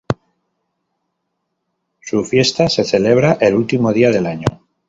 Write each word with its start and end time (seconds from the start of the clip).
Su 1.99 2.25
fiesta 2.25 2.67
se 2.69 2.83
celebra 2.83 3.33
el 3.39 3.53
último 3.53 3.93
día 3.93 4.09
del 4.09 4.25
año. 4.25 4.47